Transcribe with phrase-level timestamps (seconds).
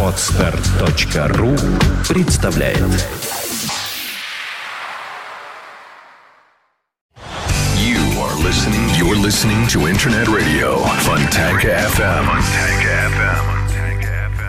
[0.00, 1.56] Отстар.ру
[2.08, 2.78] представляет
[7.76, 8.88] You are listening.
[8.96, 12.28] You're listening to Internet Radio Fontanka FM.
[12.78, 13.54] FM.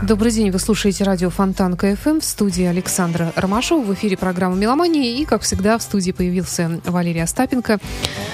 [0.06, 3.84] Добрый день, вы слушаете радио Фонтанка КФМ в студии Александра Ромашова.
[3.84, 5.18] В эфире программа «Меломания».
[5.18, 7.80] И, как всегда, в студии появился Валерий Остапенко,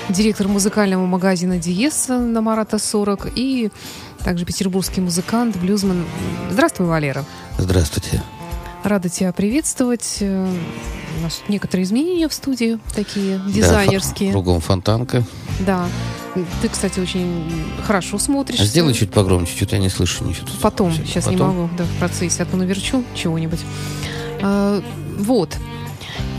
[0.10, 3.72] директор музыкального магазина «Диез» на Марата 40 и
[4.24, 6.06] также петербургский музыкант, блюзман.
[6.52, 7.26] Здравствуй, Валера.
[7.58, 8.22] Здравствуйте.
[8.84, 10.18] Рада тебя приветствовать.
[10.22, 10.48] Э,
[11.20, 14.30] У нас некоторые изменения в студии, такие дизайнерские.
[14.30, 15.24] Да, кругом фонтанка.
[15.60, 15.86] Да.
[16.62, 17.52] Ты, кстати, очень
[17.86, 18.60] хорошо смотришь.
[18.60, 20.48] А сделай чуть погромче, что-то я не слышу ничего.
[20.62, 21.56] Потом, сейчас не потом.
[21.58, 23.60] могу, да, в процессе, а то наверчу чего-нибудь.
[24.42, 24.82] А,
[25.20, 25.58] вот.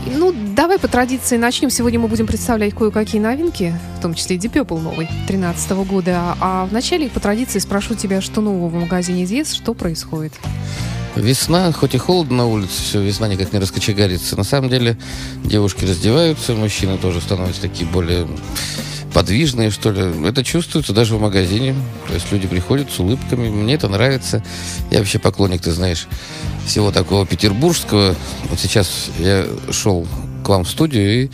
[0.05, 1.69] Ну, давай по традиции начнем.
[1.69, 6.35] Сегодня мы будем представлять кое-какие новинки, в том числе и Deep Purple новый, 2013 года.
[6.39, 10.33] А вначале по традиции спрошу тебя, что нового в магазине Диез, что происходит?
[11.15, 14.35] Весна, хоть и холодно на улице, все, весна никак не раскочегарится.
[14.35, 14.97] На самом деле
[15.43, 18.27] девушки раздеваются, мужчины тоже становятся такие более
[19.13, 20.27] подвижные, что ли.
[20.27, 21.75] Это чувствуется даже в магазине.
[22.07, 23.49] То есть люди приходят с улыбками.
[23.49, 24.43] Мне это нравится.
[24.91, 26.07] Я вообще поклонник, ты знаешь,
[26.65, 28.15] всего такого петербургского.
[28.49, 30.07] Вот сейчас я шел
[30.43, 31.29] к вам в студию и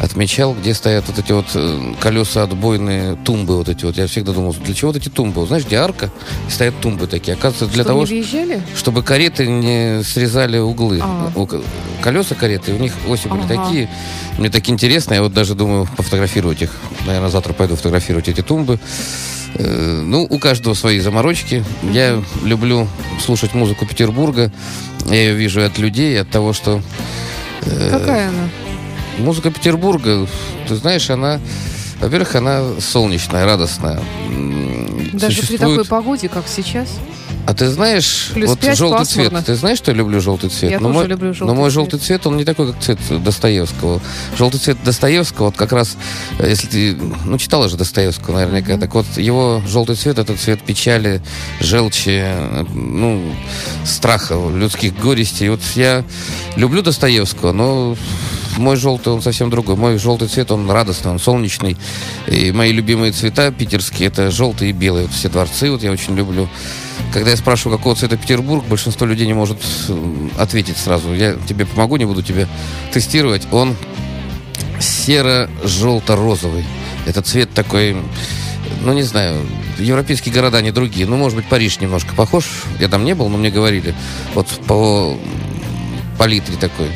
[0.00, 3.96] отмечал, где стоят вот эти вот э, колеса отбойные, тумбы вот эти вот.
[3.96, 5.46] Я всегда думал, для чего вот эти тумбы?
[5.46, 6.10] Знаешь, где арка,
[6.48, 7.34] и стоят тумбы такие.
[7.34, 11.00] Оказывается, для что, того, не чтобы кареты не срезали углы.
[11.02, 11.30] А.
[12.02, 13.64] Колеса кареты, у них оси были Ага.
[13.64, 13.88] такие.
[14.38, 16.70] Мне так интересно, я вот даже думаю пофотографировать их.
[17.06, 18.78] Наверное, завтра пойду фотографировать эти тумбы.
[19.54, 21.64] Э, Ну, у каждого свои заморочки.
[21.92, 22.88] Я люблю
[23.24, 24.50] слушать музыку Петербурга.
[25.06, 26.82] Я ее вижу от людей, от того, что
[27.90, 28.48] Какая она?
[29.18, 30.26] музыка Петербурга,
[30.68, 31.40] ты знаешь, она,
[32.00, 34.00] во-первых, она солнечная, радостная.
[35.12, 36.88] Даже при существует- такой погоде, как сейчас.
[37.46, 39.30] А ты знаешь, Плюс вот пять, желтый пасмурно.
[39.30, 39.46] цвет.
[39.46, 40.70] Ты знаешь, что я люблю желтый цвет?
[40.70, 41.74] Я но тоже мой, люблю желтый Но мой цвет.
[41.74, 44.00] желтый цвет, он не такой, как цвет Достоевского.
[44.38, 45.96] Желтый цвет Достоевского, вот как раз,
[46.38, 50.62] э, если ты, ну, читала же Достоевского наверняка, так вот, его желтый цвет, это цвет
[50.62, 51.20] печали,
[51.60, 52.24] желчи,
[52.72, 53.22] ну,
[53.84, 55.50] страха, людских горестей.
[55.50, 56.04] Вот я
[56.56, 57.96] люблю Достоевского, но
[58.58, 59.76] мой желтый, он совсем другой.
[59.76, 61.76] Мой желтый цвет, он радостный, он солнечный.
[62.26, 65.02] И мои любимые цвета питерские, это желтый и белый.
[65.02, 66.48] Вот все дворцы, вот я очень люблю.
[67.12, 69.58] Когда я спрашиваю, какого цвета Петербург, большинство людей не может
[70.38, 71.14] ответить сразу.
[71.14, 72.48] Я тебе помогу, не буду тебя
[72.92, 73.42] тестировать.
[73.52, 73.76] Он
[74.80, 76.64] серо-желто-розовый.
[77.06, 77.96] Это цвет такой,
[78.82, 79.46] ну, не знаю,
[79.78, 81.06] европейские города, не другие.
[81.06, 82.44] Ну, может быть, Париж немножко похож.
[82.80, 83.94] Я там не был, но мне говорили.
[84.34, 85.16] Вот по
[86.18, 86.88] палитре такой.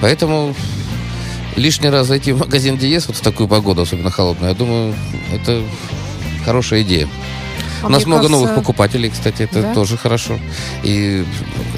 [0.00, 0.54] Поэтому
[1.56, 4.94] лишний раз зайти в магазин Диез вот в такую погоду, особенно холодную, я думаю,
[5.32, 5.62] это
[6.44, 7.08] хорошая идея.
[7.82, 9.74] А У нас много кажется, новых покупателей, кстати, это Да?
[9.74, 10.38] тоже хорошо.
[10.82, 11.24] И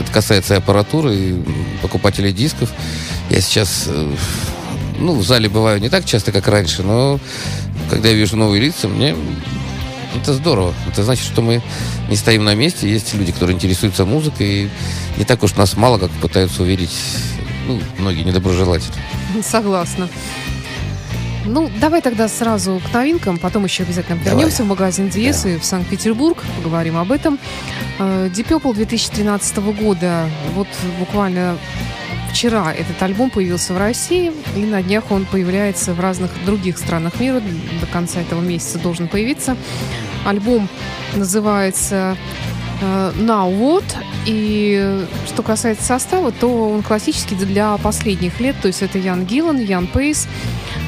[0.00, 1.34] это касается и аппаратуры, и
[1.82, 2.70] покупателей дисков.
[3.28, 4.12] Я сейчас, э,
[5.00, 7.18] ну, в зале бываю не так часто, как раньше, но
[7.90, 9.16] когда я вижу новые лица, мне
[10.14, 10.74] это здорово.
[10.90, 11.60] Это значит, что мы
[12.08, 12.88] не стоим на месте.
[12.90, 14.46] Есть люди, которые интересуются музыкой.
[14.46, 14.68] И
[15.18, 16.96] не так уж нас мало, как пытаются уверить
[17.66, 18.94] ну, многие недоброжелатели.
[19.42, 20.08] Согласна.
[21.44, 25.64] Ну, давай тогда сразу к новинкам, потом еще обязательно вернемся в магазин Диес и в
[25.64, 27.38] Санкт-Петербург, поговорим об этом.
[27.98, 30.66] Deep Purple 2013 года, вот
[30.98, 31.56] буквально
[32.32, 37.20] вчера этот альбом появился в России, и на днях он появляется в разных других странах
[37.20, 37.40] мира,
[37.80, 39.56] до конца этого месяца должен появиться.
[40.24, 40.68] Альбом
[41.14, 42.16] называется
[42.80, 43.84] э, Now What.
[44.26, 48.56] И что касается состава, то он классический для последних лет.
[48.60, 50.26] То есть это Ян Гиллан, Ян Пейс,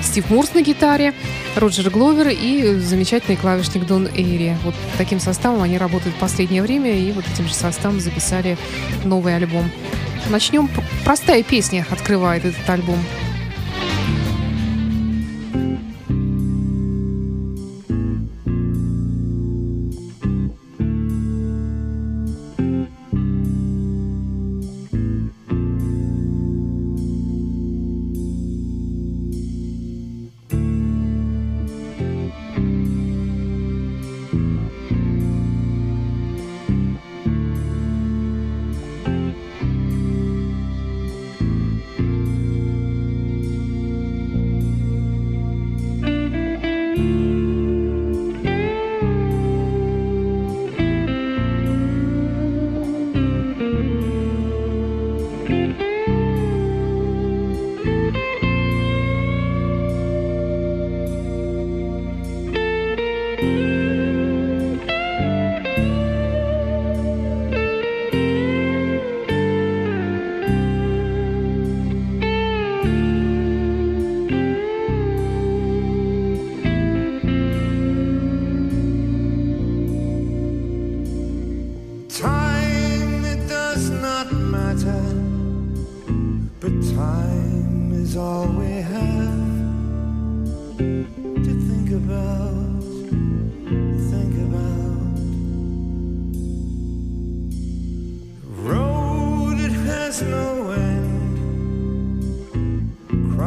[0.03, 1.15] Стив Мурс на гитаре,
[1.57, 4.57] Роджер Гловер и замечательный клавишник Дон Эйри.
[4.65, 8.57] Вот таким составом они работают в последнее время, и вот этим же составом записали
[9.05, 9.71] новый альбом.
[10.29, 10.69] Начнем.
[11.05, 12.99] Простая песня открывает этот альбом.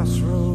[0.01, 0.50] Crossroads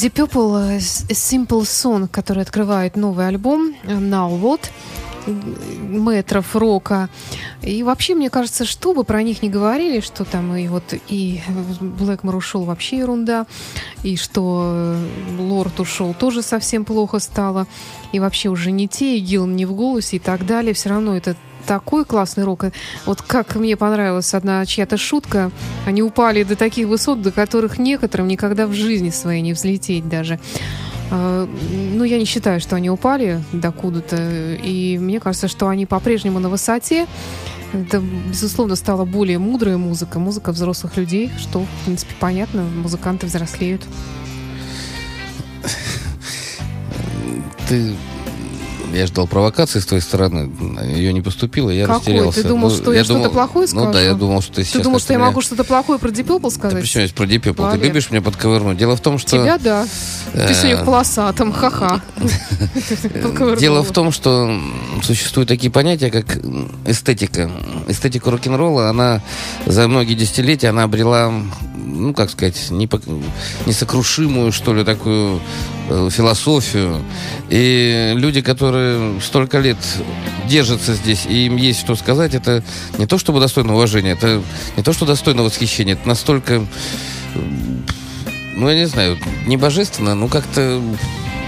[0.00, 4.70] Deep Purple э, с- Simple Song, который открывает новый альбом э, Now What
[5.26, 7.10] метров рока.
[7.62, 11.40] И вообще, мне кажется, что бы про них ни говорили, что там и вот и
[11.80, 13.46] Блэкмор ушел вообще ерунда,
[14.02, 15.06] и что э,
[15.38, 17.66] Лорд ушел тоже совсем плохо стало,
[18.12, 21.16] и вообще уже не те, и Гилл не в голосе и так далее, все равно
[21.16, 21.36] это
[21.68, 22.64] такой классный рок.
[23.04, 25.50] Вот как мне понравилась одна чья-то шутка,
[25.86, 30.40] они упали до таких высот, до которых некоторым никогда в жизни своей не взлететь даже.
[31.10, 31.46] А,
[31.94, 34.54] Ну, я не считаю, что они упали докуда-то.
[34.64, 37.06] И мне кажется, что они по-прежнему на высоте.
[37.74, 43.82] Это, безусловно, стала более мудрая музыка, музыка взрослых людей, что, в принципе, понятно, музыканты взрослеют.
[47.68, 47.92] Ты...
[48.98, 50.50] Я ждал провокации с твоей стороны.
[50.92, 51.98] Ее не поступило, я Какой?
[51.98, 52.42] растерялся.
[52.42, 54.04] Ты думал, что я что-то плохое Ну да, скажу?
[54.06, 54.72] я думал, что ты сейчас...
[54.72, 56.80] Ты думал, что я как-то могу что-то плохое про Deep Purple Да сказать?
[56.80, 57.78] почему здесь про Purple?
[57.78, 58.76] Ты любишь меня подковырнуть?
[58.76, 59.30] Дело в том, что...
[59.38, 59.86] Тебя, да.
[60.32, 62.00] Ты Э, сегодня в полосатом, ха-ха.
[63.60, 64.58] Дело в том, что
[65.02, 66.38] существуют такие понятия, как
[66.86, 67.50] эстетика.
[67.86, 69.22] Эстетика рок-н-ролла, она
[69.66, 71.32] за многие десятилетия, она обрела,
[71.76, 73.04] ну, как сказать, непок-
[73.66, 75.40] несокрушимую, что ли, такую э,
[76.10, 77.02] философию.
[77.48, 79.78] И люди, которые столько лет
[80.46, 82.62] держатся здесь, и им есть что сказать, это
[82.98, 84.42] не то чтобы достойно уважения, это
[84.76, 86.64] не то, что достойно восхищения, это настолько,
[88.56, 90.82] ну, я не знаю, не божественно, ну, как-то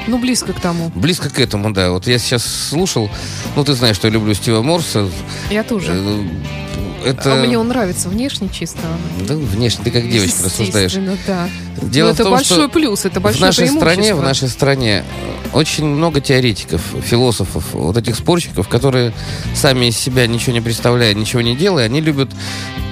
[0.06, 0.90] Ну, близко к тому.
[0.94, 1.90] Близко к этому, да.
[1.90, 3.10] Вот я сейчас слушал,
[3.56, 5.08] ну, ты знаешь, что я люблю Стива Морса.
[5.50, 5.92] Я тоже.
[7.04, 7.34] Это...
[7.34, 8.80] А мне он нравится внешне чисто.
[9.26, 10.94] Да, внешне ты как девочка рассуждаешь.
[11.26, 11.48] Да.
[11.82, 14.48] Дело Но в это том, большой что плюс, это в большое нашей стране, в нашей
[14.48, 15.04] стране
[15.52, 19.12] очень много теоретиков, философов, вот этих спорщиков, которые
[19.54, 22.30] сами из себя ничего не представляя, ничего не делая, они любят,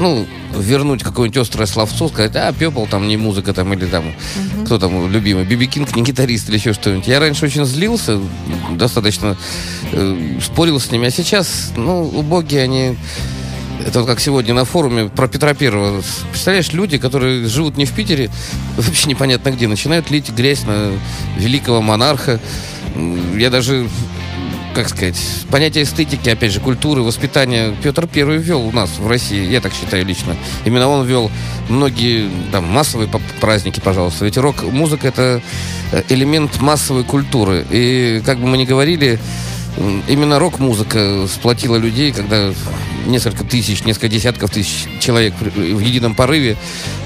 [0.00, 4.14] ну, вернуть какое-нибудь острое словцо, сказать, а, Пепл там не музыка там, или там,
[4.64, 7.06] кто там любимый, Биби Кинг не гитарист или еще что-нибудь.
[7.06, 8.18] Я раньше очень злился,
[8.72, 9.36] достаточно
[9.92, 12.96] э, спорил с ними, а сейчас, ну, убогие они...
[13.86, 16.02] Это вот как сегодня на форуме про Петра Первого.
[16.30, 18.30] Представляешь, люди, которые живут не в Питере,
[18.76, 20.92] вообще непонятно где, начинают лить грязь на
[21.36, 22.40] великого монарха.
[23.36, 23.88] Я даже,
[24.74, 25.16] как сказать,
[25.50, 29.72] понятие эстетики, опять же, культуры, воспитания Петр Первый ввел у нас в России, я так
[29.72, 30.36] считаю лично.
[30.64, 31.30] Именно он ввел
[31.68, 33.08] многие там массовые
[33.40, 34.24] праздники, пожалуйста.
[34.24, 35.40] Ведь рок-музыка это
[35.92, 37.64] э, элемент массовой культуры.
[37.70, 39.20] И как бы мы ни говорили,
[40.08, 42.52] Именно рок-музыка сплотила людей, когда
[43.08, 46.56] несколько тысяч, несколько десятков тысяч человек в едином порыве.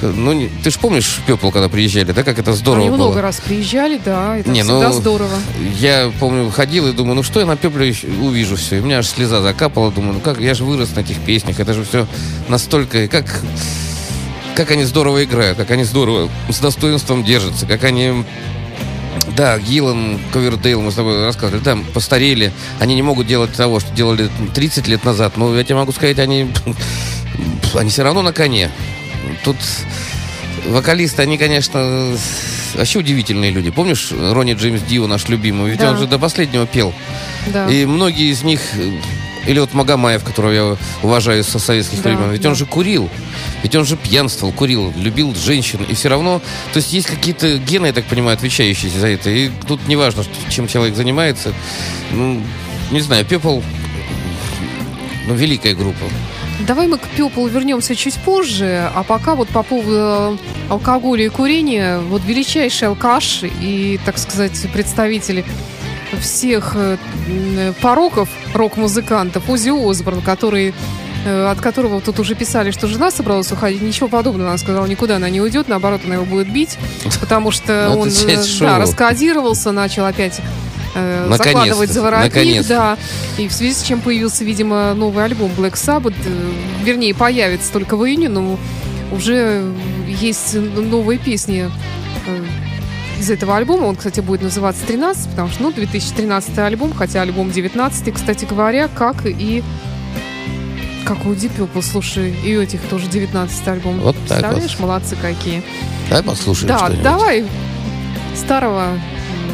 [0.03, 3.07] Ну, ты же помнишь Пепл, когда приезжали, да, как это здорово Они было?
[3.09, 5.37] много раз приезжали, да, это Не, всегда ну, здорово.
[5.79, 8.77] Я помню, ходил и думаю, ну что я на Пепле увижу все.
[8.77, 11.61] И у меня аж слеза закапала, думаю, ну как, я же вырос на этих песнях,
[11.61, 12.07] это же все
[12.49, 13.27] настолько, как,
[14.57, 18.25] как они здорово играют, как они здорово с достоинством держатся, как они
[19.37, 22.53] да, Гиллан, Ковердейл, мы с тобой рассказывали, да, постарели.
[22.79, 25.37] Они не могут делать того, что делали 30 лет назад.
[25.37, 26.51] Но я тебе могу сказать, они,
[27.75, 28.71] они все равно на коне.
[29.45, 29.57] Тут
[30.67, 32.17] вокалисты, они, конечно,
[32.75, 33.71] вообще удивительные люди.
[33.71, 35.71] Помнишь Ронни Джеймс Дио, наш любимый?
[35.71, 35.91] Ведь Да.
[35.93, 36.93] он же до последнего пел.
[37.49, 37.69] Да.
[37.69, 38.61] И многие из них,
[39.47, 42.51] или вот Магомаев, которого я уважаю со советских Да, времен, ведь да.
[42.51, 43.09] он же курил.
[43.63, 45.81] Ведь он же пьянствовал, курил, любил женщин.
[45.89, 46.41] И все равно,
[46.73, 49.31] то есть есть какие-то гены, я так понимаю, отвечающие за это.
[49.31, 51.53] И тут не важно, что- чем человек занимается.
[52.13, 52.41] Ну,
[52.91, 53.61] не знаю, Пепл,
[55.27, 56.05] ну, великая группа.
[56.67, 60.37] Давай мы к Пеплу вернемся чуть позже, а пока вот по поводу э,
[60.71, 65.45] алкоголя и курения, вот величайший алкаш и, так сказать, представители
[66.23, 66.97] всех э,
[67.29, 70.73] м, пороков рок-музыкантов Узи Осборн, который
[71.25, 73.83] э, от которого тут уже писали, что жена собралась уходить.
[73.83, 74.49] Ничего подобного.
[74.51, 76.79] Она сказала, никуда она не уйдет, наоборот, она его будет бить,
[77.21, 78.13] потому что Ну, он э,
[78.61, 80.41] да, раскодировался, начал опять
[80.95, 82.33] э, закладывать за воротник,
[82.69, 82.99] да.
[83.39, 86.15] И в связи с чем появился, видимо, новый альбом Black Sabbath.
[86.27, 86.53] э,
[86.85, 88.59] Вернее, появится только в июне, но
[89.13, 89.63] уже
[90.09, 91.71] есть новые песни э,
[93.23, 93.87] из этого альбома.
[93.87, 98.89] Он, кстати, будет называться 13, потому что, ну, 2013 альбом, хотя альбом 19, кстати говоря,
[98.89, 99.63] как и
[101.05, 103.99] как у Deep Purple, слушай, и у этих тоже 19 альбом.
[104.01, 104.29] Вот так вот.
[104.29, 105.63] Представляешь, молодцы какие.
[106.09, 107.45] Давай послушаем Да, давай
[108.35, 108.99] старого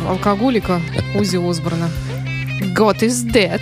[0.06, 0.80] алкоголика
[1.14, 1.90] Узи Осборна.
[2.74, 3.60] God is dead.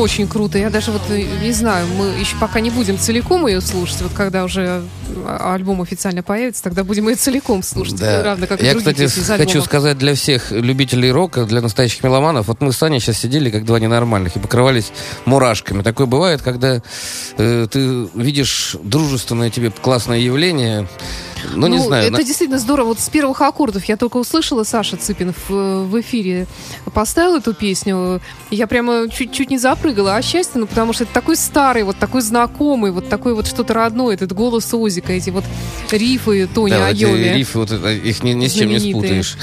[0.00, 0.58] Очень круто.
[0.58, 4.00] Я даже вот э, не знаю, мы еще пока не будем целиком ее слушать.
[4.00, 4.82] Вот когда уже
[5.26, 8.00] а, альбом официально появится, тогда будем ее целиком слушать.
[8.00, 12.72] Равно как Я, кстати, хочу сказать для всех любителей рока, для настоящих меломанов, вот мы
[12.72, 14.92] с Саней сейчас сидели как два ненормальных и покрывались
[15.26, 15.82] мурашками.
[15.82, 16.82] Такое бывает, когда
[17.36, 20.88] э, ты видишь дружественное тебе классное явление,
[21.54, 22.88] ну, не знаю, это на- действительно здорово.
[22.88, 26.46] Вот с первых аккордов я только услышала, Саша Цыпин в, в эфире
[26.92, 28.20] поставил эту песню.
[28.50, 32.22] Я прямо чуть-чуть не запрыгала от счастья, ну, потому что это такой старый, вот такой
[32.22, 35.44] знакомый, вот такой вот что-то родное, этот голос Озика, эти вот
[35.90, 37.36] рифы Тони да, вот эти Айоми.
[37.36, 39.36] рифы, вот их ни, ни с чем не спутаешь.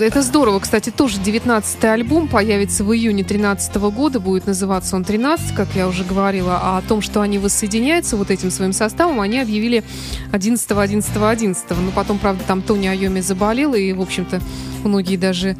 [0.00, 0.60] Это здорово.
[0.60, 4.20] Кстати, тоже 19-й альбом появится в июне 13 года.
[4.20, 6.58] Будет называться он 13, как я уже говорила.
[6.62, 9.84] А о том, что они воссоединяются вот этим своим составом, они объявили
[10.32, 14.40] 11 11 11 Но потом, правда, там Тони Айоми заболела, и, в общем-то,
[14.84, 15.56] многие даже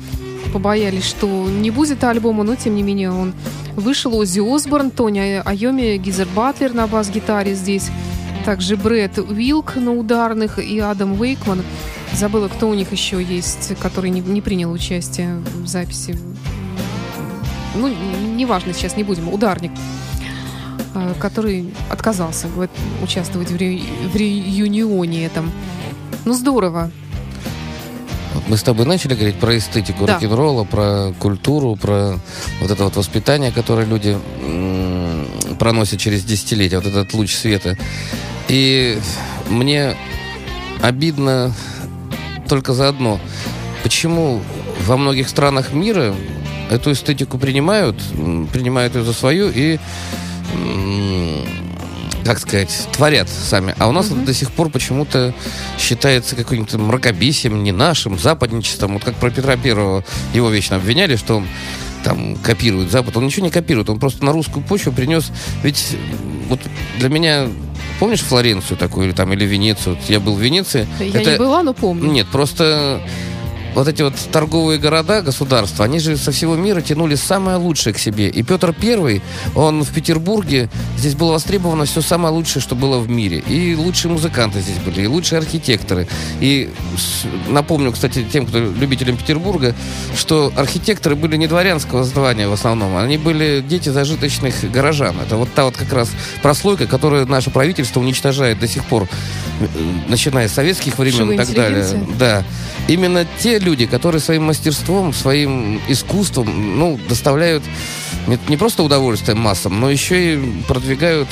[0.52, 3.34] побоялись, что не будет альбома, но, тем не менее, он
[3.76, 4.14] вышел.
[4.14, 7.90] Оззи Осборн, Тони Айоми, Гизер Батлер на бас-гитаре здесь.
[8.44, 11.62] Также Брэд Уилк на ударных и Адам Уэйкман.
[12.14, 16.18] Забыла, кто у них еще есть, который не, не принял участие в записи.
[17.74, 17.88] Ну,
[18.34, 19.32] неважно, сейчас не будем.
[19.32, 19.72] Ударник,
[21.18, 22.70] который отказался говорит,
[23.02, 23.82] участвовать в, ре-
[24.12, 25.50] в реюнионе этом.
[26.24, 26.90] Ну, здорово.
[28.46, 30.14] Мы с тобой начали говорить про эстетику Да.
[30.14, 32.18] рок-н-ролла, про культуру, про
[32.60, 34.16] вот это вот воспитание, которое люди
[35.58, 37.76] проносят через десятилетия, вот этот луч света.
[38.48, 38.98] И
[39.50, 39.96] мне
[40.82, 41.52] обидно
[42.48, 43.20] только за одно.
[43.82, 44.40] Почему
[44.86, 46.14] во многих странах мира
[46.70, 47.96] эту эстетику принимают,
[48.52, 49.78] принимают ее за свою и
[52.24, 53.74] как сказать, творят сами.
[53.78, 55.32] А у нас это до сих пор почему-то
[55.78, 58.94] считается каким-то мракобесием, не нашим, западничеством.
[58.94, 61.46] Вот как про Петра Первого его вечно обвиняли, что он
[62.04, 63.16] там копирует Запад.
[63.16, 65.32] Он ничего не копирует, он просто на русскую почву принес.
[65.62, 65.96] Ведь
[66.48, 66.60] вот
[66.98, 67.48] для меня,
[67.98, 69.96] помнишь Флоренцию такую или там или Венецию?
[69.96, 70.86] Вот я был в Венеции.
[71.00, 72.10] Я Это- не была, но помню.
[72.10, 73.00] нет, просто
[73.78, 77.98] вот эти вот торговые города, государства, они же со всего мира тянули самое лучшее к
[77.98, 78.28] себе.
[78.28, 79.22] И Петр Первый,
[79.54, 83.38] он в Петербурге, здесь было востребовано все самое лучшее, что было в мире.
[83.38, 86.08] И лучшие музыканты здесь были, и лучшие архитекторы.
[86.40, 86.70] И
[87.48, 89.74] напомню, кстати, тем, кто любителям Петербурга,
[90.16, 95.16] что архитекторы были не дворянского звания в основном, они были дети зажиточных горожан.
[95.24, 96.10] Это вот та вот как раз
[96.42, 99.08] прослойка, которую наше правительство уничтожает до сих пор,
[100.08, 101.86] начиная с советских времен Живая и так далее.
[102.18, 102.44] Да.
[102.88, 107.62] Именно те люди, которые своим мастерством, своим искусством, ну, доставляют
[108.48, 111.28] не, просто удовольствие массам, но еще и продвигают...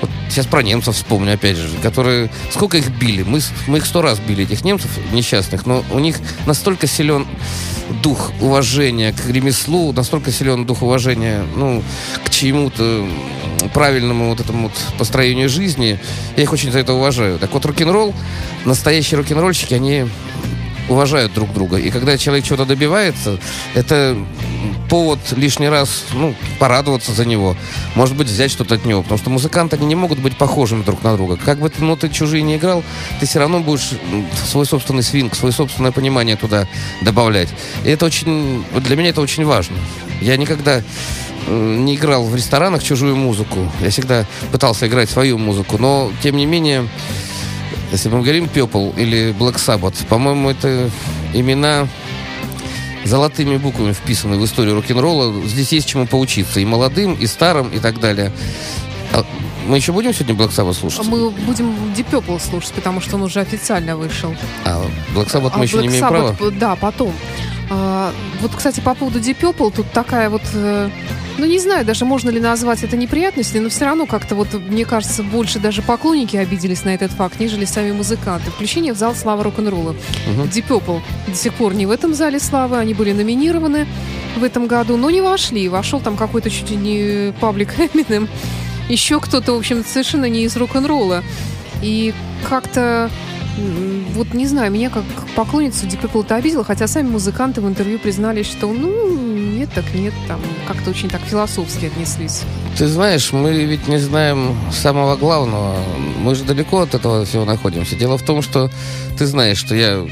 [0.00, 2.30] Вот сейчас про немцев вспомню, опять же, которые...
[2.50, 3.22] Сколько их били?
[3.22, 7.26] Мы, мы их сто раз били, этих немцев несчастных, но у них настолько силен
[8.02, 11.82] дух уважения к ремеслу, настолько силен дух уважения, ну,
[12.24, 13.06] к чему-то
[13.74, 16.00] правильному вот этому вот построению жизни.
[16.36, 17.38] Я их очень за это уважаю.
[17.38, 18.14] Так вот, рок-н-ролл,
[18.64, 20.06] настоящие рок-н-ролльщики, они
[20.92, 21.76] уважают друг друга.
[21.76, 23.38] И когда человек чего-то добивается,
[23.74, 24.16] это
[24.88, 27.56] повод лишний раз ну, порадоваться за него.
[27.94, 29.02] Может быть, взять что-то от него.
[29.02, 31.38] Потому что музыканты, они не могут быть похожими друг на друга.
[31.42, 32.84] Как бы ты ноты чужие не играл,
[33.18, 33.90] ты все равно будешь
[34.46, 36.68] свой собственный свинг, свое собственное понимание туда
[37.00, 37.48] добавлять.
[37.84, 38.64] И это очень...
[38.76, 39.76] Для меня это очень важно.
[40.20, 40.82] Я никогда
[41.48, 43.70] не играл в ресторанах чужую музыку.
[43.80, 45.78] Я всегда пытался играть свою музыку.
[45.78, 46.86] Но, тем не менее,
[47.92, 50.90] Если мы говорим Purple или Black Sabbath, по-моему, это
[51.34, 51.86] имена
[53.04, 55.46] золотыми буквами вписаны в историю рок-н-ролла.
[55.46, 56.60] Здесь есть чему поучиться.
[56.60, 58.32] И молодым, и старым, и так далее.
[59.12, 59.26] А
[59.66, 61.06] мы еще будем сегодня Black Sabbath слушать?
[61.06, 64.34] Мы будем Deep Purple слушать, потому что он уже официально вышел.
[64.64, 64.82] А
[65.14, 66.52] Black Sabbath А мы еще не Black имеем Sabbath, права?
[66.52, 67.12] Да, потом.
[67.74, 70.42] А, вот, кстати, по поводу Deep Purple, тут такая вот...
[70.52, 70.90] э,
[71.38, 74.84] ну, не знаю, даже можно ли назвать это неприятностью, но все равно как-то вот, мне
[74.84, 78.50] кажется, больше даже поклонники обиделись на этот факт, нежели сами музыканты.
[78.50, 79.96] Включение в зал славы рок-н-ролла.
[80.26, 80.42] Мгм.
[80.42, 83.86] Deep Purple до сих пор не в этом зале славы, они были номинированы
[84.36, 85.70] в этом году, но не вошли.
[85.70, 88.28] Вошел там какой-то чуть ли не паблик Эминем,
[88.90, 91.22] еще кто-то, в общем, совершенно не из рок-н-ролла.
[91.80, 92.12] И
[92.46, 93.10] как-то,
[94.12, 97.98] вот не знаю, меня как поклонницу Deep Purple это обидело, хотя сами музыканты в интервью
[97.98, 99.16] признались, что ну,
[99.62, 102.42] нет так нет, там как-то очень так философски отнеслись.
[102.76, 105.76] Ты знаешь, мы ведь не знаем самого главного.
[106.18, 107.96] Мы же далеко от этого всего находимся.
[107.96, 108.70] Дело в том, что
[109.18, 110.06] ты знаешь, что я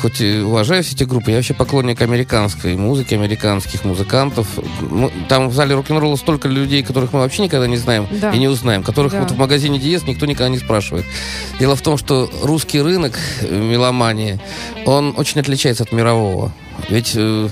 [0.00, 4.46] хоть и уважаю все эти группы, я вообще поклонник американской музыки, американских музыкантов.
[5.28, 8.30] Там в зале рок-н-ролла столько людей, которых мы вообще никогда не знаем Да.
[8.32, 9.20] и не узнаем, которых Да.
[9.20, 11.04] вот в магазине Диез никто никогда не спрашивает.
[11.58, 14.38] Дело в том, что русский рынок э, меломании,
[14.86, 16.52] он очень отличается от мирового.
[16.88, 17.48] Ведь э,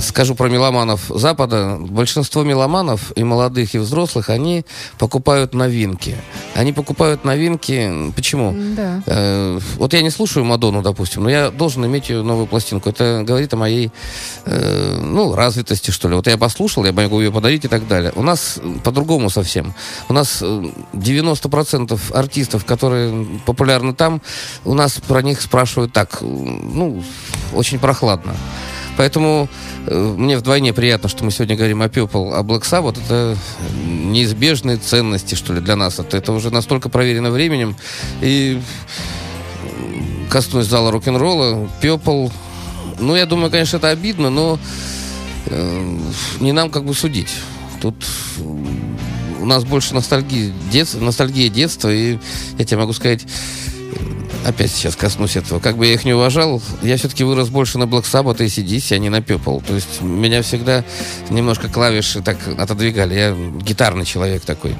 [0.00, 4.64] скажу про меломанов Запада, большинство меломанов, и молодых, и взрослых, они
[4.98, 6.16] покупают новинки.
[6.54, 8.12] Они покупают новинки.
[8.14, 8.54] Почему?
[8.76, 9.02] Да.
[9.06, 12.90] Э, вот я не слушаю Мадонну, допустим, но я должен иметь ее новую пластинку.
[12.90, 13.90] Это говорит о моей,
[14.44, 16.14] э, ну, развитости, что ли.
[16.14, 18.12] Вот я послушал, я могу ее подарить и так далее.
[18.14, 19.74] У нас э, по-другому совсем.
[20.08, 24.20] У нас э, 90% артистов, которые популярны там,
[24.64, 27.02] у нас про них спрашивают так, э, ну,
[27.52, 28.34] очень прохладно.
[29.00, 29.48] Поэтому
[29.86, 32.98] э, мне вдвойне приятно, что мы сегодня говорим о People, о Black Sabbath.
[33.02, 33.34] Это
[33.82, 35.98] неизбежные ценности, что ли, для нас.
[35.98, 37.76] Это, уже настолько проверено временем.
[38.20, 38.60] И
[40.28, 42.30] коснусь зала рок-н-ролла, People,
[42.98, 44.58] ну, я думаю, конечно, это обидно, но
[45.46, 45.98] э,
[46.40, 47.30] не нам как бы судить.
[47.80, 47.94] Тут
[48.38, 52.18] у нас больше ностальгии, дет, ностальгия детства, и
[52.58, 53.22] я тебе могу сказать,
[54.44, 55.60] опять сейчас коснусь этого.
[55.60, 58.94] Как бы я их не уважал, я все-таки вырос больше на Black Sabbath и CDC,
[58.94, 59.64] а не на Purple.
[59.66, 60.84] То есть меня всегда
[61.30, 63.14] немножко клавиши так отодвигали.
[63.14, 64.74] Я гитарный человек такой.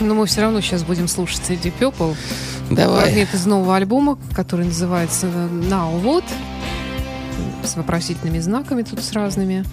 [0.00, 2.16] Но мы все равно сейчас будем слушать Deep Purple.
[2.70, 3.04] Давай.
[3.04, 6.24] Фрагмент из нового альбома, который называется Now What.
[7.64, 9.64] С вопросительными знаками тут с разными.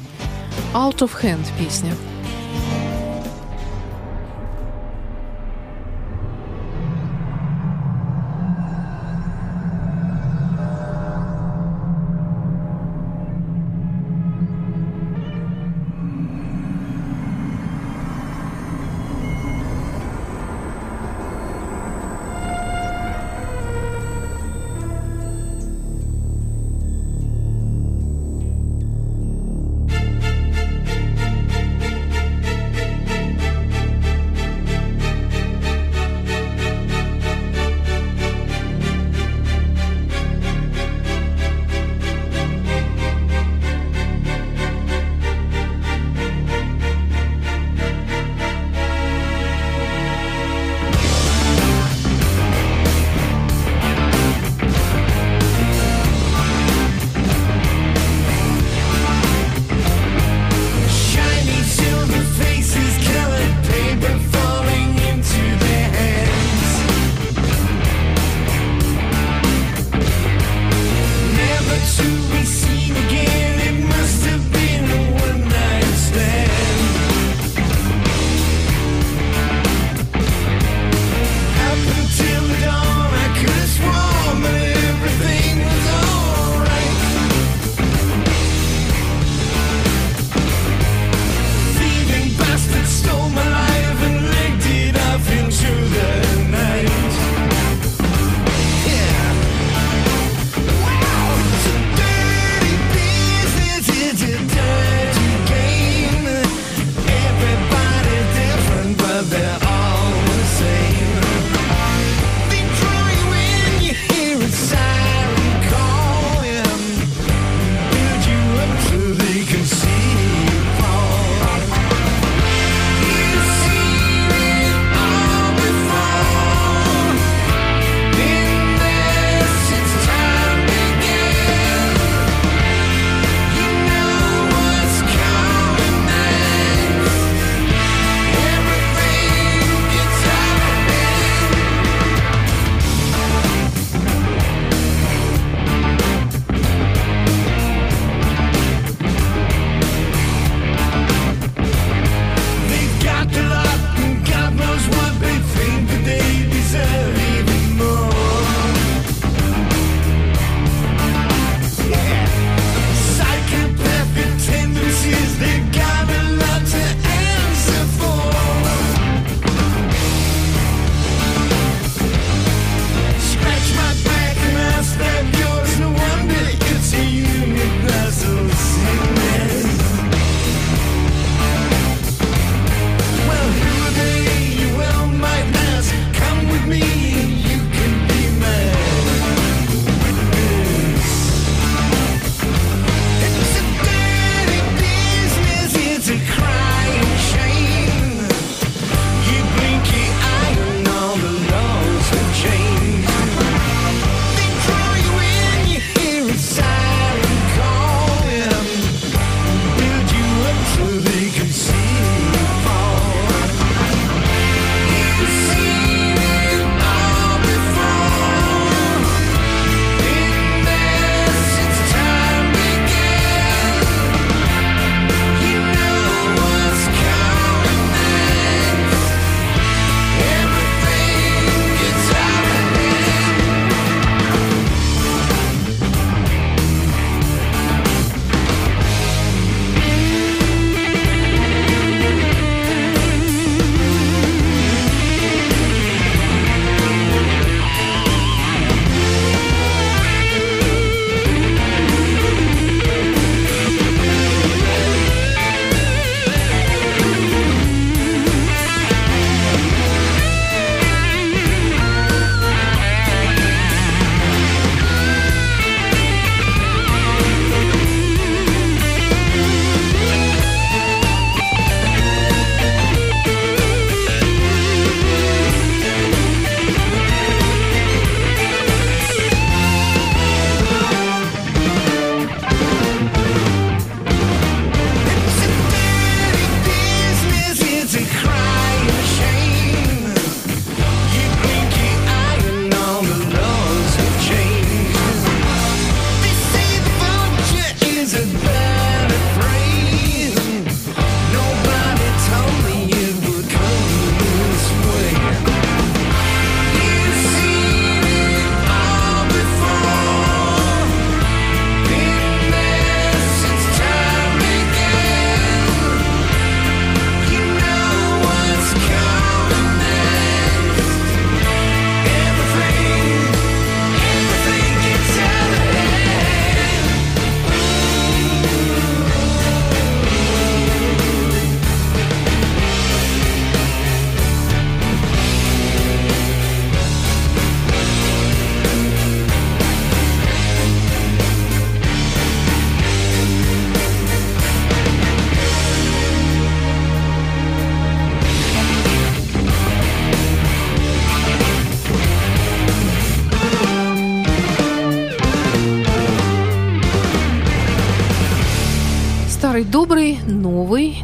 [0.73, 1.93] Out of Hand песня.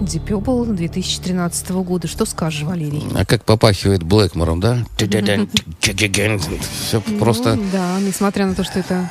[0.08, 2.08] Deep Purple 2013 года.
[2.08, 3.04] Что скажешь, Валерий?
[3.16, 4.86] А как попахивает Блэкмором, да?
[6.88, 7.56] Все просто...
[7.56, 9.10] Ну, да, несмотря на то, что это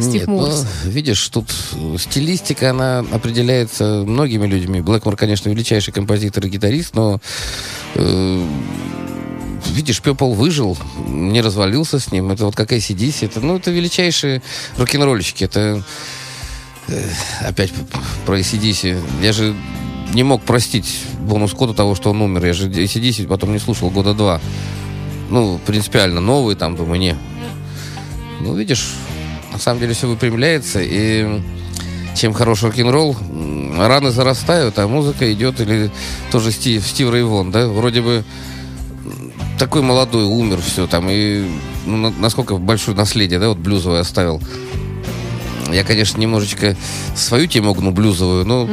[0.00, 0.66] Стив ну, Морс.
[0.84, 1.50] видишь, тут
[1.98, 4.80] стилистика, она определяется многими людьми.
[4.80, 7.20] Блэкмор, конечно, величайший композитор и гитарист, но
[7.94, 8.46] э,
[9.70, 12.30] видишь, Пепл выжил, не развалился с ним.
[12.30, 13.26] Это вот как ACDC.
[13.26, 14.42] Это, ну, это величайшие
[14.76, 15.44] рок-н-ролльщики.
[15.44, 15.82] Это
[16.88, 17.08] э,
[17.40, 17.72] опять
[18.26, 19.00] про ACDC.
[19.22, 19.54] Я же
[20.12, 22.46] не мог простить бонус кода того, что он умер.
[22.46, 24.40] Я же ACDC потом не слушал года два.
[25.30, 27.16] Ну, принципиально новый там, думаю, не.
[28.40, 28.94] Ну, видишь,
[29.52, 31.40] на самом деле все выпрямляется, и
[32.14, 33.16] чем хороший рок-н-ролл,
[33.78, 35.90] раны зарастают, а музыка идет, или
[36.30, 38.24] тоже Стив, Стив Рэй Вон, да, вроде бы
[39.58, 41.46] такой молодой, умер, все там, и
[41.86, 44.42] ну, на- насколько большое наследие, да, вот блюзовое оставил.
[45.70, 46.76] Я, конечно, немножечко
[47.16, 48.68] свою тему гну блюзовую, но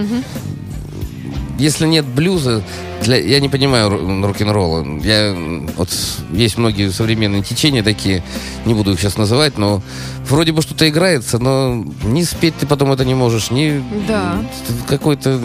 [1.59, 2.63] если нет блюза,
[3.03, 4.83] для, я не понимаю рок- рок-н-ролла.
[5.03, 5.35] Я,
[5.77, 5.89] вот,
[6.31, 8.23] есть многие современные течения такие,
[8.65, 9.81] не буду их сейчас называть, но
[10.27, 14.41] вроде бы что-то играется, но ни спеть ты потом это не можешь, ни Да.
[14.87, 15.39] какой-то,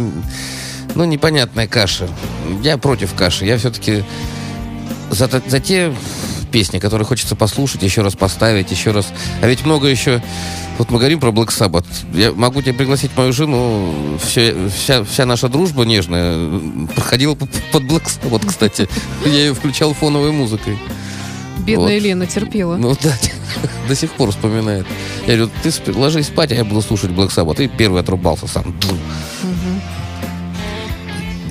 [0.94, 2.08] ну, непонятная каша.
[2.62, 3.44] Я против каши.
[3.44, 4.04] Я все-таки
[5.10, 5.92] за, за те
[6.54, 9.08] песни, которые хочется послушать, еще раз поставить, еще раз.
[9.42, 10.22] А ведь много еще...
[10.78, 11.84] Вот мы говорим про Black Sabbath.
[12.12, 13.92] Я могу тебе пригласить мою жену.
[14.24, 16.60] Все, вся, вся наша дружба нежная
[16.94, 18.88] проходила под Black Sabbath, кстати.
[19.24, 20.78] Я ее включал фоновой музыкой.
[21.58, 22.02] Бедная Вот.
[22.04, 22.76] Лена терпела.
[22.76, 23.12] Ну да,
[23.88, 24.86] до сих пор вспоминает.
[25.26, 27.64] Я говорю, ты ложись спать, а я буду слушать Black Sabbath.
[27.64, 28.72] И первый отрубался сам.
[28.80, 29.00] Дум.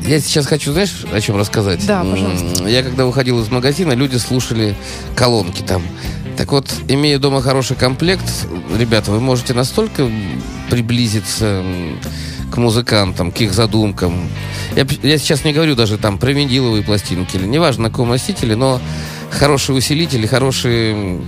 [0.06, 1.86] Я сейчас хочу, знаешь, о чем рассказать?
[1.86, 2.68] Да, пожалуйста.
[2.68, 4.76] Я когда выходил из магазина, люди слушали
[5.16, 5.82] колонки там.
[6.38, 8.26] Так вот, имея дома хороший комплект,
[8.78, 10.10] ребята, вы можете настолько
[10.70, 11.63] приблизиться
[12.52, 14.30] к музыкантам, к их задумкам.
[14.75, 18.56] Я, я сейчас не говорю даже там про виниловые пластинки, или неважно на каком носителе,
[18.56, 18.82] но
[19.32, 21.21] хорошие усилители, хорошие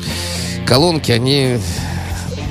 [0.65, 1.59] колонки, они,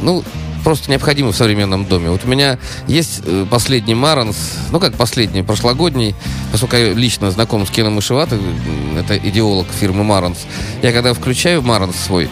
[0.03, 0.25] ну,
[0.65, 2.11] просто необходимы в современном доме.
[2.11, 2.59] Вот у меня
[2.89, 4.37] есть э, последний Маранс,
[4.73, 6.15] ну как последний, прошлогодний,
[6.51, 10.39] поскольку я лично знаком с Кеном Ишивата, м, это идеолог фирмы Маранс.
[10.83, 12.29] Я когда включаю Маранс свой,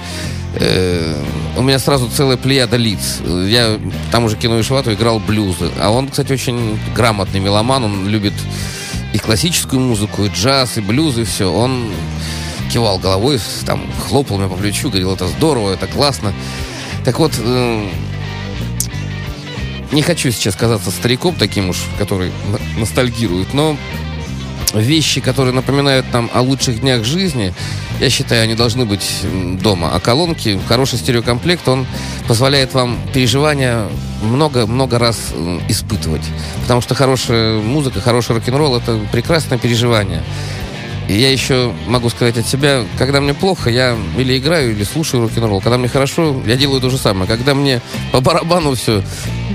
[0.55, 1.15] э,
[1.57, 3.21] у меня сразу целая плеяда лиц.
[3.47, 3.79] Я
[4.11, 5.71] там уже Кену Ишивату играл блюзы.
[5.79, 8.35] А он, кстати, очень грамотный меломан, он любит
[9.13, 11.53] и классическую музыку, и джаз, и блюз, и все.
[11.53, 11.91] Он
[12.73, 16.33] кивал головой, там, хлопал меня по плечу, говорил, это здорово, это классно.
[17.05, 17.89] Так вот, э,
[19.93, 22.33] не хочу сейчас казаться стариком таким уж, который
[22.79, 23.77] ностальгирует, но
[24.75, 27.55] вещи, которые напоминают нам о лучших днях жизни,
[28.01, 29.21] я считаю, они должны быть
[29.61, 29.91] дома.
[29.95, 31.87] А колонки, хороший стереокомплект, он
[32.27, 33.87] позволяет вам переживания
[34.23, 35.19] много-много раз
[35.69, 36.23] испытывать.
[36.63, 40.23] Потому что хорошая музыка, хороший рок-н-ролл— это прекрасное переживание.
[41.09, 45.23] И я еще могу сказать от себя, когда мне плохо, я или играю, или слушаю
[45.23, 45.61] рок-н-ролл.
[45.61, 47.27] Когда мне хорошо, я делаю то же самое.
[47.27, 47.81] Когда мне
[48.13, 49.03] по барабану все,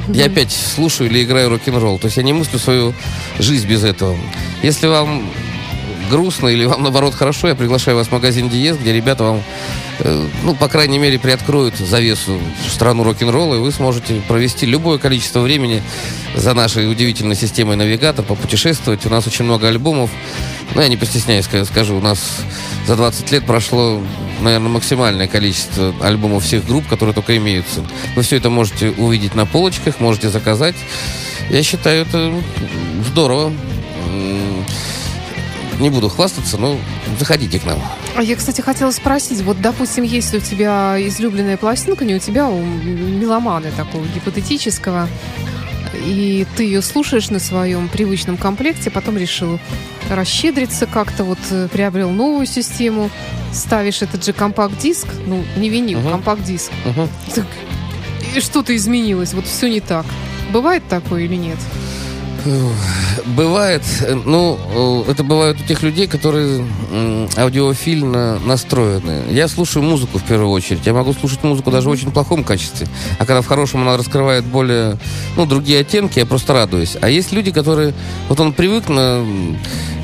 [0.10, 2.00] я опять слушаю или играю рок-н-ролл.
[2.00, 2.94] То есть я не мыслю свою
[3.40, 4.16] жизнь без этого.
[4.62, 5.30] Если вам
[6.10, 9.44] грустно или вам наоборот хорошо, я приглашаю вас в магазин Диез, где ребята вам,
[10.04, 15.40] ну, по крайней мере, приоткроют завесу в страну рок-н-ролла, и вы сможете провести любое количество
[15.40, 15.82] времени
[16.36, 19.06] за нашей удивительной системой навигатор, попутешествовать.
[19.06, 20.10] У нас очень много альбомов.
[20.76, 22.20] Ну, я не постесняюсь ска- скажу, у нас
[22.86, 24.02] за 20 лет прошло,
[24.42, 27.84] наверное, максимальное количество альбомов всех групп, которые только имеются.
[28.16, 30.76] Вы все это можете увидеть на полочках, можете заказать.
[31.50, 32.34] Я считаю, это
[33.10, 33.54] здорово.
[35.80, 36.78] Не буду хвастаться, но
[37.20, 37.80] заходите к нам.
[38.16, 42.46] А я, кстати, хотела спросить, вот, допустим, если у тебя излюбленная пластинка, не у тебя,
[42.48, 45.08] а у меломана такого гипотетического,
[46.06, 49.60] и ты ее слушаешь на своем привычном комплекте, потом решил
[50.10, 53.10] расщедриться как-то, вот э, приобрел новую систему,
[53.54, 56.12] ставишь этот же компакт-диск, ну, не винил, Мгм.
[56.12, 57.10] компакт-диск, Мгм.
[57.36, 57.46] Так,
[58.36, 60.06] и что-то изменилось, вот все не так.
[60.52, 61.58] Бывает такое или нет?
[63.26, 66.66] Бывает, э, ну, э, это бывает у тех людей, которые
[67.38, 69.24] аудиофильно настроены.
[69.30, 70.86] Я слушаю музыку в первую очередь.
[70.86, 72.88] Я могу слушать музыку даже в очень плохом качестве.
[73.20, 74.98] А когда в хорошем она раскрывает более,
[75.36, 76.98] ну, другие оттенки, я просто радуюсь.
[77.02, 77.94] А есть люди, которые,
[78.30, 79.26] вот он привык на...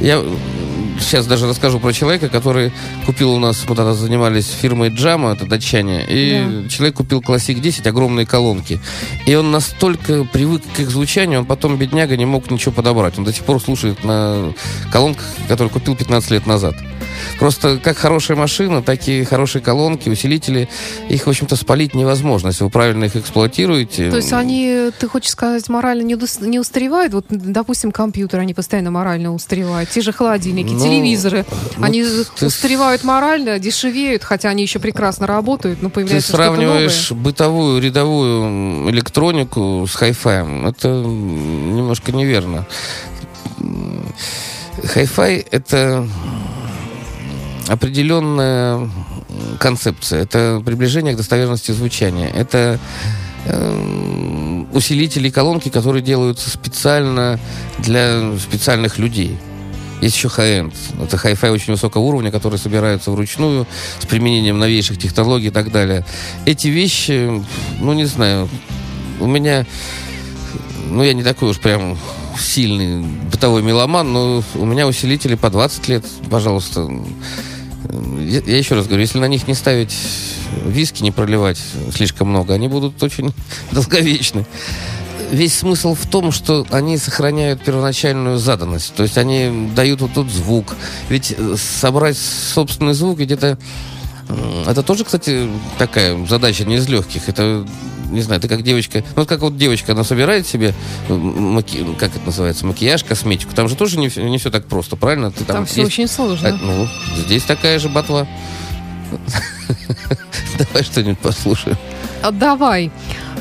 [0.01, 0.21] Я
[0.99, 2.71] сейчас даже расскажу про человека, который
[3.05, 7.87] купил у нас, мы тогда занимались фирмой Джама, это датчане, и человек купил Classic 10,
[7.87, 8.79] огромные колонки.
[9.25, 13.17] И он настолько привык к их звучанию, он потом, бедняга, не мог ничего подобрать.
[13.17, 14.53] Он до сих пор слушает на
[14.91, 16.75] колонках, которые купил 15 лет назад.
[17.39, 20.69] Просто как хорошая машина, так и хорошие колонки, усилители,
[21.09, 24.09] их, в общем-то, спалить невозможно, если вы правильно их эксплуатируете.
[24.09, 27.13] То есть они, ты хочешь сказать, морально не, устаревают?
[27.13, 29.89] Вот, допустим, компьютеры, они постоянно морально устаревают.
[29.89, 31.45] Те же холодильники, Ну, телевизоры.
[31.77, 32.03] ну, они
[32.37, 36.47] ты устаревают морально, дешевеют, хотя они еще прекрасно работают, но Ты появляется новое.
[36.47, 40.65] сравниваешь бытовую, рядовую электронику с хай-фаем.
[40.67, 42.65] Это немножко неверно.
[44.83, 46.07] Хай-фай— это
[47.67, 48.89] определенная
[49.59, 50.21] концепция.
[50.23, 52.29] Это приближение к достоверности звучания.
[52.29, 52.79] Это
[53.45, 57.39] эм, усилители и колонки, которые делаются специально
[57.79, 59.37] для специальных людей.
[60.01, 60.73] Есть еще high-end.
[61.01, 63.65] Это хай-фай очень высокого уровня, которые собираются вручную
[63.99, 66.05] с применением новейших технологий и так далее.
[66.45, 67.41] Эти вещи,
[67.79, 68.49] ну, не знаю,
[69.21, 69.65] у меня,
[70.89, 71.97] ну, я не такой уж прям
[72.37, 76.89] сильный бытовой меломан, но у меня усилители по 20 лет, пожалуйста.
[77.89, 79.93] Я, еще раз говорю, если на них не ставить
[80.65, 81.59] виски, не проливать
[81.93, 83.33] слишком много, они будут очень
[83.71, 84.45] долговечны.
[85.31, 88.93] Весь смысл в том, что они сохраняют первоначальную заданность.
[88.93, 90.75] То есть они дают вот тот звук.
[91.09, 93.19] Ведь э, собрать собственный звук,
[94.29, 97.27] м, Это тоже, кстати, такая задача не из легких.
[97.29, 97.65] Это,
[98.13, 98.99] не знаю, ты как девочка...
[99.15, 100.73] Ну, вот как вот девочка, она собирает себе,
[101.09, 103.53] м, маки- как это называется, макияж, косметику.
[103.53, 105.31] Там же тоже не, все- не все так просто, правильно?
[105.31, 106.49] Ты Там все есть- очень сложно.
[106.49, 106.87] а, ну,
[107.25, 108.27] здесь такая же ботва.
[110.57, 111.77] Давай что-нибудь послушаем.
[112.21, 112.91] А, Давай.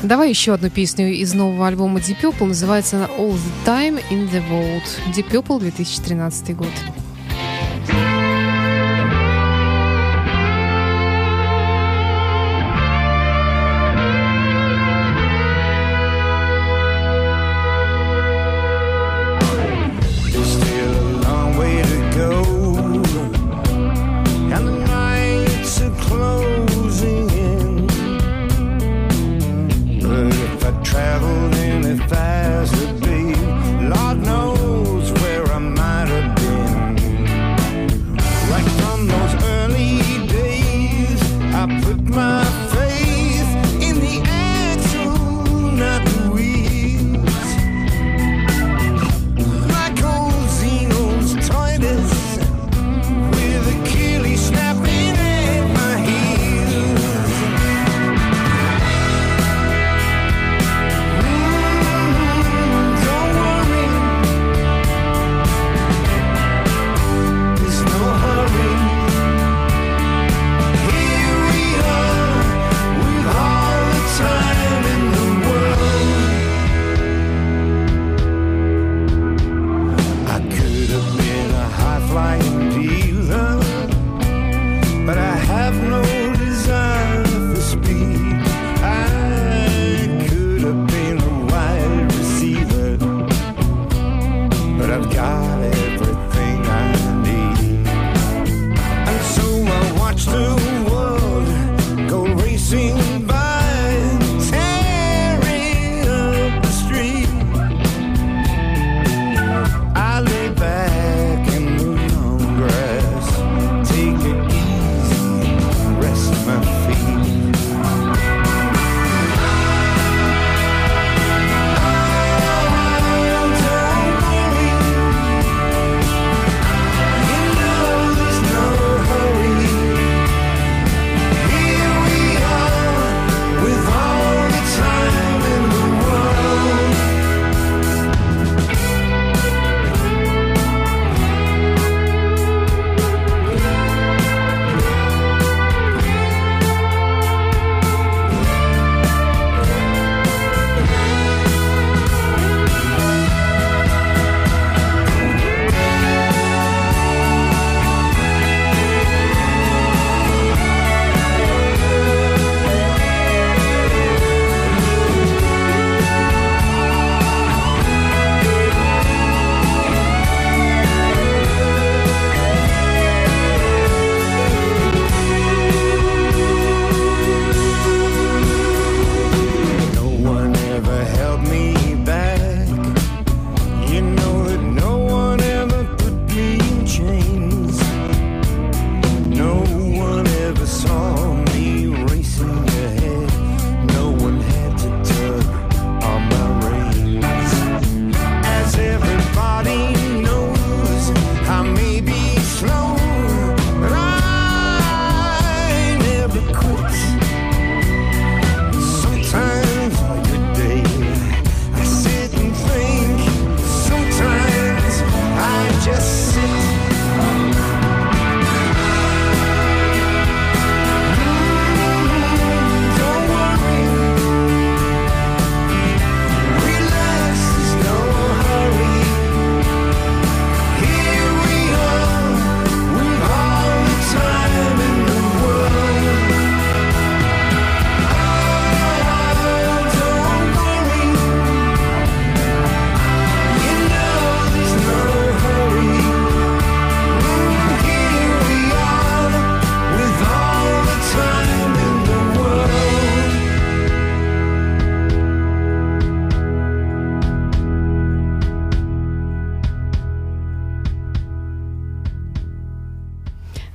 [0.01, 2.47] Давай еще одну песню из нового альбома Deep Purple.
[2.47, 4.83] Называется она All the Time in the World.
[5.15, 6.67] Deep Purple 2013 год.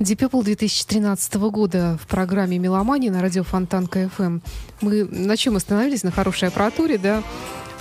[0.01, 4.39] Deep Purple 2013 года в программе «Меломания» на радио Фонтан КФМ.
[4.81, 6.05] Мы на чем остановились?
[6.05, 7.25] На хорошей аппаратуре, да?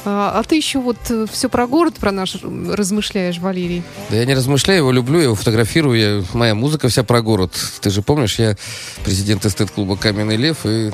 [0.04, 0.98] А, а ты еще вот
[1.32, 3.84] все про город, про наш размышляешь, Валерий?
[4.10, 7.54] Да я не размышляю, его люблю, я его фотографирую, я, моя музыка вся про город.
[7.82, 8.56] Ты же помнишь, я
[9.06, 10.92] президент эстет-клуба «Каменный лев», и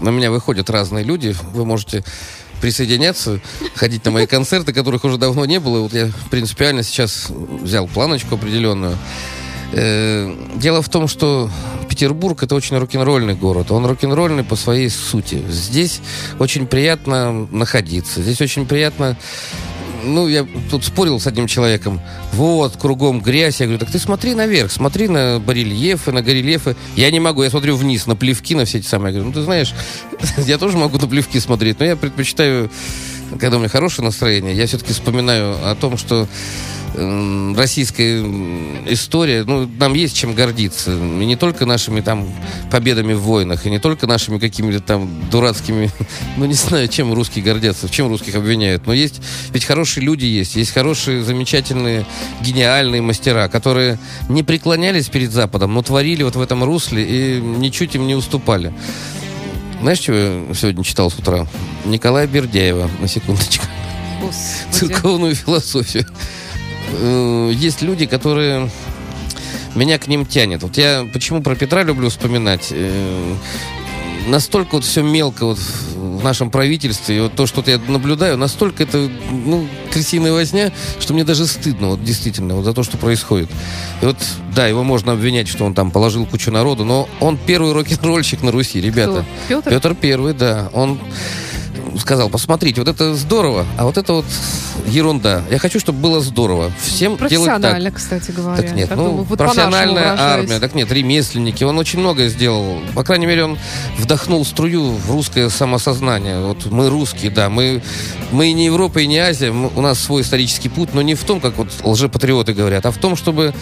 [0.00, 1.36] на меня выходят разные люди.
[1.52, 2.02] Вы можете
[2.62, 3.40] присоединяться,
[3.74, 5.80] ходить на мои концерты, которых уже давно не было.
[5.80, 8.96] Вот я принципиально сейчас взял планочку определенную.
[9.72, 11.50] Э, Дело в том, что
[11.88, 13.70] Петербург это очень рок-н-ролльный город.
[13.70, 15.42] Он рок-н-ролльный по своей сути.
[15.48, 16.00] Здесь
[16.38, 18.22] очень приятно находиться.
[18.22, 19.16] Здесь очень приятно
[20.04, 22.00] ну, я тут спорил с одним человеком.
[22.32, 23.60] Вот, кругом грязь.
[23.60, 26.76] Я говорю, так ты смотри наверх, смотри на барельефы, на горельефы.
[26.96, 29.12] Я не могу, я смотрю вниз, на плевки, на все эти самые.
[29.12, 29.74] Я говорю, ну, ты знаешь,
[30.38, 32.70] я тоже могу на плевки смотреть, но я предпочитаю,
[33.38, 36.26] когда у меня хорошее настроение, я все-таки вспоминаю о том, что
[36.94, 38.20] российская
[38.88, 40.92] история, ну, нам есть чем гордиться.
[40.92, 42.28] И не только нашими там
[42.70, 45.90] победами в войнах, и не только нашими какими-то там дурацкими,
[46.36, 48.86] ну, не знаю, чем русские гордятся, в чем русских обвиняют.
[48.86, 49.20] Но есть,
[49.52, 52.04] ведь хорошие люди есть, есть хорошие, замечательные,
[52.42, 57.94] гениальные мастера, которые не преклонялись перед Западом, но творили вот в этом русле и ничуть
[57.94, 58.72] им не уступали.
[59.80, 61.46] Знаешь, что я сегодня читал с утра?
[61.86, 63.64] Николая Бердяева, на секундочку
[64.20, 64.72] Господи.
[64.92, 66.06] церковную философию.
[66.92, 68.70] Э, Есть люди, которые
[69.74, 70.62] меня к ним тянет.
[70.62, 72.72] Вот я почему про Петра люблю вспоминать.
[74.26, 78.82] Настолько вот все мелко вот в нашем правительстве, и вот то, что я наблюдаю, настолько
[78.82, 83.48] это, ну, крысиная возня, что мне даже стыдно, вот действительно, вот за то, что происходит.
[84.02, 84.16] И вот,
[84.54, 88.52] да, его можно обвинять, что он там положил кучу народу, но он первый рок-н-ролльщик на
[88.52, 89.24] Руси, ребята.
[89.46, 89.62] Кто?
[89.62, 89.70] Петр?
[89.70, 90.70] Петр Первый, да.
[90.72, 90.98] Он
[92.00, 94.24] сказал, посмотрите, вот это здорово, а вот это вот
[94.86, 95.42] ерунда.
[95.50, 96.72] Я хочу, чтобы было здорово.
[96.80, 97.94] Всем делать так.
[97.94, 98.60] Кстати говоря.
[98.62, 102.78] Так нет, Я ну, вот профессиональная армия, так нет, ремесленники, он очень многое сделал.
[102.94, 103.58] По крайней мере, он
[103.98, 106.40] вдохнул струю в русское самосознание.
[106.40, 107.82] Вот мы русские, да, мы,
[108.32, 111.24] мы не Европа, и не Азия, мы- у нас свой исторический путь, но не в
[111.24, 113.54] том, как вот лжепатриоты говорят, а в том, чтобы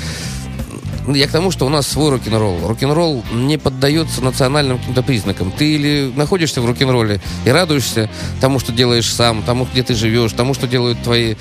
[1.15, 2.67] я к тому, что у нас свой рок-н-ролл.
[2.67, 5.51] Рок-н-ролл не поддается национальным каким-то признакам.
[5.51, 10.33] Ты или находишься в рок-н-ролле и радуешься тому, что делаешь сам, тому, где ты живешь,
[10.33, 11.35] тому, что делают твои,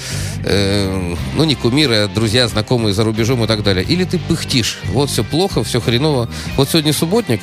[0.44, 3.84] э, ну, не кумиры, а друзья, знакомые за рубежом и так далее.
[3.84, 4.80] Или ты пыхтишь.
[4.86, 6.30] Вот все плохо, все хреново.
[6.56, 7.42] Вот сегодня субботник.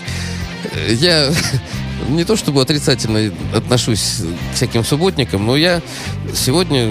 [0.73, 1.31] Э, Я
[2.09, 5.81] не то чтобы отрицательно отношусь к всяким субботникам, но я
[6.35, 6.91] сегодня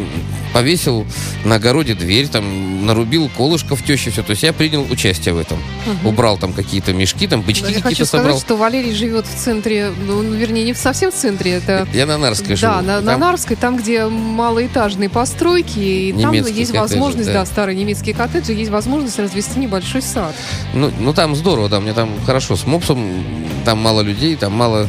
[0.54, 1.06] повесил
[1.44, 4.22] на огороде дверь, там нарубил колышков теще, все.
[4.22, 5.58] То есть я принял участие в этом.
[6.04, 8.40] Убрал там какие-то мешки, там бычки Я хочу какие-то сказать, собрал.
[8.40, 11.88] что Валерий живет в центре, ну, вернее, не совсем в центре, это...
[11.94, 12.72] Я на Нарской живу.
[12.72, 17.28] Да, на, на Там- Нарской, там, где малоэтажные постройки, и там Немецкие есть коттеджи, возможность,
[17.28, 17.34] да.
[17.34, 17.46] да.
[17.46, 20.36] старые немецкие коттеджи, есть возможность развести небольшой сад.
[20.74, 23.24] Ну, ну там здорово, да, мне там хорошо с мопсом,
[23.66, 24.88] там мало людей, там мало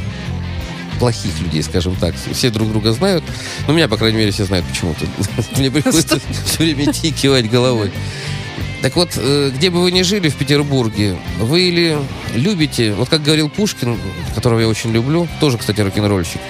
[0.99, 2.15] плохих людей, скажем так.
[2.33, 3.25] Все друг друга знают.
[3.67, 5.07] Ну, меня, по крайней мере, все знают почему-то.
[5.59, 7.93] Мне приходится все время идти кивать головой.
[8.83, 11.99] Так вот, э, где бы вы ни жили в Петербурге, вы или
[12.35, 13.99] любите, вот как говорил Пушкин,
[14.35, 16.41] которого я очень люблю, тоже, кстати, рок-н-ролльщик,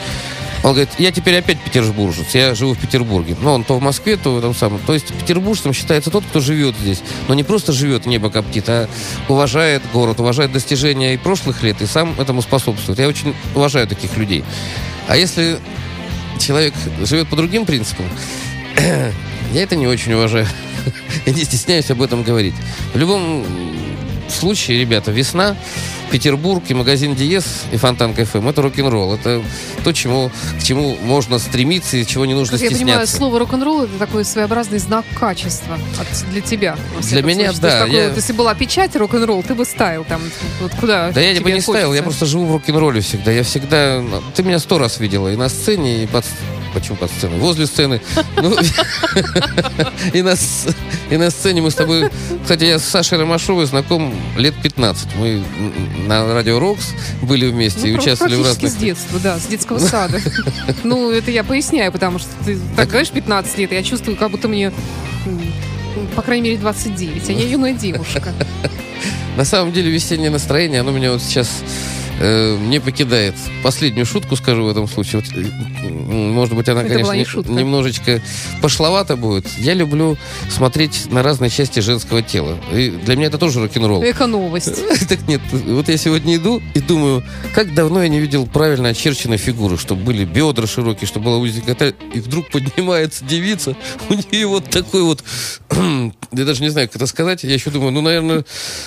[0.65, 3.37] он говорит, я теперь опять петербуржец, я живу в Петербурге.
[3.43, 4.79] Но он то в Москве, то в этом самом.
[4.79, 7.03] То есть петербуржцем считается тот, кто живет здесь.
[7.29, 8.89] Но не просто живет, небо коптит, а
[9.29, 12.99] уважает город, уважает достижения и прошлых лет, и сам этому способствует.
[12.99, 14.43] Я очень уважаю таких людей.
[15.07, 15.59] А если
[16.41, 18.07] человек живет по другим принципам,
[19.53, 20.47] я это не очень уважаю.
[21.27, 22.55] Я не стесняюсь об этом говорить.
[22.93, 23.47] В любом
[24.29, 25.57] случае, ребята, весна,
[26.15, 29.15] Петербург и магазин Диез и Фонтан КФМ это рок-н-ролл.
[29.17, 29.43] Это
[29.83, 33.17] то, чему, к чему можно стремиться и чего не нужно Как я понимаю, стесняться.
[33.17, 36.77] слово рок-н-ролл это такой своеобразный знак качества от- для тебя.
[37.01, 37.47] Для меня, случае.
[37.47, 40.23] То есть да, такой я- вот, если была печать рок-н-ролл, ты бы ставил там,
[40.61, 43.33] вот куда Да я бы не ставил, я просто живу в рок-н-ролле всегда.
[43.33, 44.01] Я всегда...
[44.37, 46.25] Ты меня сто раз видела и на сцене, и под...
[46.75, 47.39] Почему под сценой?
[47.39, 48.01] Возле сцены.
[48.43, 48.57] Ну,
[50.13, 52.11] И на и сцене мы с тобой...
[52.43, 55.15] Кстати, я с Сашей Ромашовой знаком лет 15.
[55.17, 55.43] Мы
[56.07, 58.71] на Радио Рокс были вместе и Ну, участвовали в разных...
[58.71, 60.21] с детства, да, с детского сада.
[60.83, 64.49] Ну, это я поясняю, потому что ты так говоришь 15 лет, я чувствую, как будто
[64.49, 64.73] мне,
[66.17, 68.33] по крайней мере, 29, а я юная девушка.
[69.37, 71.49] На самом деле весеннее настроение, оно меня вот сейчас
[72.21, 73.35] э, не покидает.
[73.63, 75.23] Последнюю шутку скажу в этом случае.
[75.23, 77.53] Вот, э, может быть, она, Это конечно, не шутка.
[77.53, 78.23] немножечко
[78.63, 79.47] пошловата будет.
[79.59, 80.17] Я люблю
[80.51, 82.59] смотреть на разные части женского тела.
[82.73, 84.03] И для меня это тоже рок-н-ролл.
[84.03, 84.83] Эко-новость.
[85.09, 87.23] Так нет, вот я сегодня иду и думаю,
[87.55, 91.95] как давно я не видел правильно очерченной фигуры, чтобы были бедра широкие, чтобы была узенькая.
[92.15, 93.77] И вдруг поднимается девица,
[94.09, 95.23] у нее вот такой вот,
[95.71, 98.45] я даже не знаю, как это сказать, я еще думаю, ну, наверное,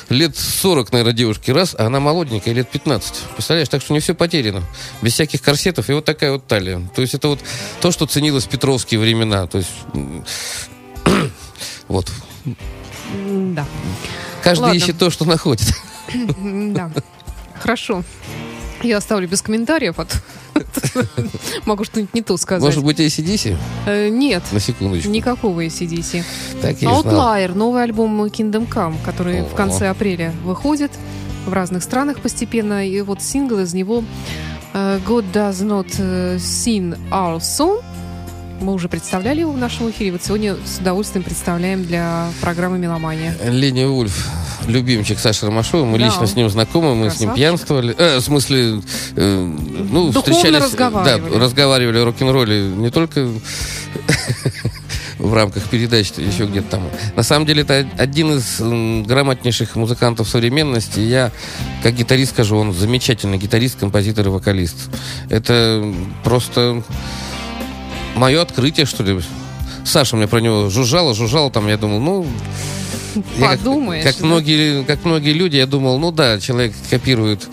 [0.09, 3.16] лет 40, наверное, девушке раз, а она молоденькая, лет 15.
[3.33, 4.63] Представляешь, так что не все потеряно.
[5.01, 6.81] Без всяких корсетов и вот такая вот талия.
[6.95, 7.39] То есть это вот
[7.81, 9.47] то, что ценилось в петровские времена.
[9.47, 9.71] То есть
[11.87, 12.11] вот.
[13.25, 13.65] Да.
[14.43, 14.77] Каждый Ладно.
[14.77, 15.67] ищет то, что находит.
[16.13, 16.91] Да.
[17.59, 18.03] Хорошо.
[18.83, 19.95] Я оставлю без комментариев.
[19.99, 20.05] а
[21.65, 22.63] Могу что-нибудь не то сказать.
[22.63, 23.57] Может быть, ACDC?
[23.85, 24.43] Э, Нет.
[24.51, 25.09] На секундочку.
[25.09, 26.23] Никакого ACDC.
[26.61, 26.77] Так.
[26.77, 29.55] Outlier, новый альбом Kingdom Come, который в О.
[29.55, 30.91] конце апреля выходит
[31.47, 32.87] в разных странах постепенно.
[32.87, 34.03] И вот сингл из него
[34.73, 37.81] э, God Does Not э, Sing Our Song.
[38.59, 40.11] Мы уже представляли его в нашем эфире.
[40.11, 43.35] Вот сегодня с удовольствием представляем для программы «Меломания».
[43.43, 44.29] Леня Вульф,
[44.67, 45.85] любимчик Саши Ромашова.
[45.85, 46.05] Мы Да.
[46.05, 47.35] лично с ним знакомы, мы с ним Красавчик.
[47.35, 47.95] пьянствовали.
[47.97, 48.81] Э, в смысле,
[49.15, 50.63] э, ну, Духовно встречались.
[50.63, 51.31] разговаривали.
[51.33, 53.29] Да, разговаривали о рок-н-ролле не только
[55.17, 56.89] в рамках передач, еще где-то там.
[57.15, 58.59] На самом деле, это один из
[59.07, 60.99] грамотнейших музыкантов современности.
[60.99, 61.31] Я,
[61.83, 64.75] как гитарист, скажу, он замечательный гитарист, композитор и вокалист.
[65.29, 65.93] Это
[66.23, 66.83] просто
[68.15, 69.19] мое открытие, что ли.
[69.85, 72.27] Саша мне про него жужжала, жужжала, там, я думал, ну,
[73.37, 74.03] я как- Подумаешь.
[74.03, 74.25] Как, да?
[74.25, 77.47] многие, как многие люди, я думал, ну да, человек копирует,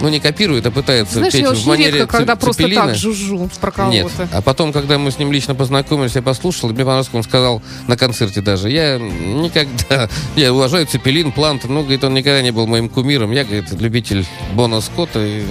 [0.00, 2.94] ну не копирует, а пытается Знаешь, петь я в очень манере редко, когда просто так
[2.96, 4.06] жужжу про Нет.
[4.06, 4.28] кого-то.
[4.36, 7.22] А потом, когда мы с ним лично познакомились, я послушал, и мне понравилось, как он
[7.22, 8.70] сказал на концерте даже.
[8.70, 10.08] Я никогда...
[10.36, 13.30] Я уважаю Цепелин, Плант, ну, говорит, он никогда не был моим кумиром.
[13.32, 15.42] Я, говорит, любитель Бона Скотта и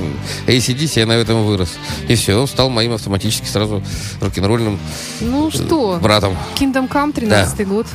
[0.47, 1.73] ACDC, я на этом вырос.
[2.07, 3.83] И все, он стал моим автоматически сразу
[4.21, 4.79] рок-н-ролльным
[5.21, 6.35] Ну что, братом.
[6.57, 7.87] Kingdom Come, 13 год.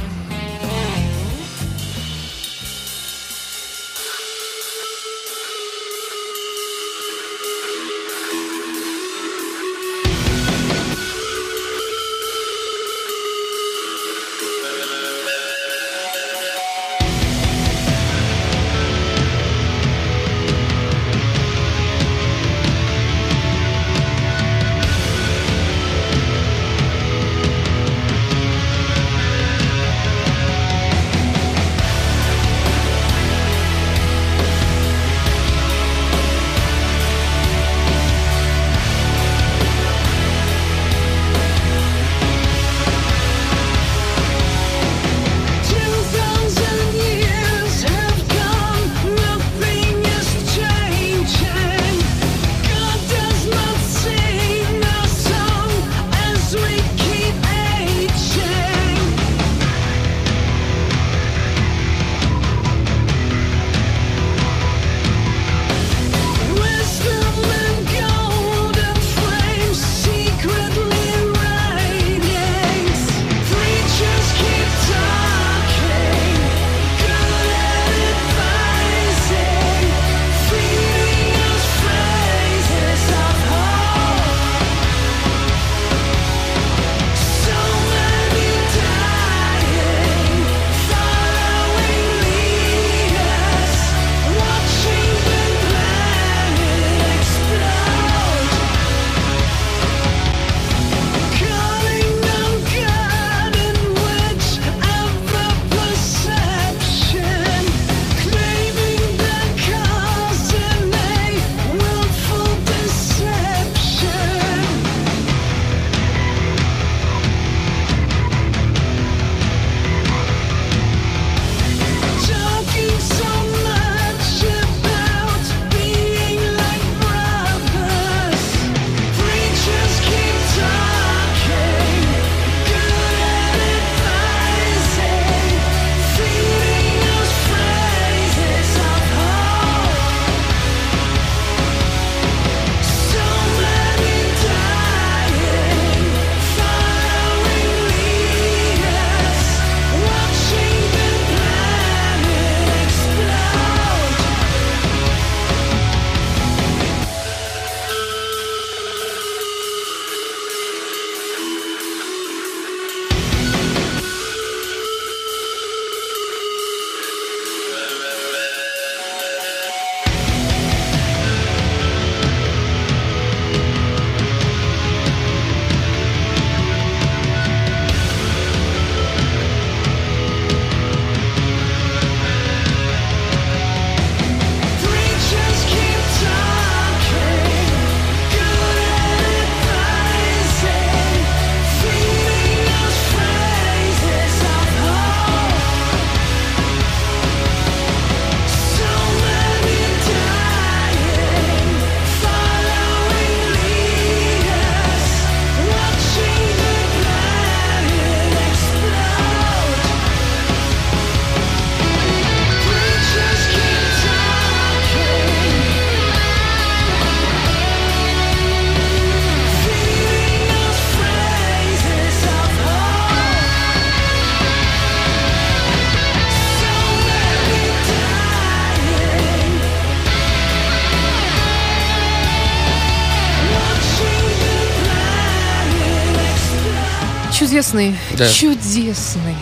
[237.74, 238.28] Чудесный, Да.
[238.30, 239.34] чудесный,